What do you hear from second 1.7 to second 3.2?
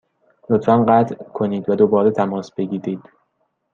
دوباره تماس بگیرید.